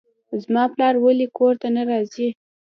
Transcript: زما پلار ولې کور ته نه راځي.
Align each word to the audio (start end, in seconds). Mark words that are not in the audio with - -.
زما 0.43 0.63
پلار 0.73 0.93
ولې 0.99 1.27
کور 1.37 1.53
ته 1.61 1.67
نه 1.75 1.83
راځي. 1.89 2.27